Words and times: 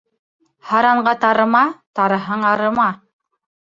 Һаранға 0.69 1.13
тарыма, 1.27 1.63
тарыһаң, 2.03 2.51
арыма. 2.57 2.93